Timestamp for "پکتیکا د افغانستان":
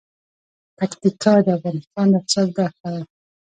0.77-2.07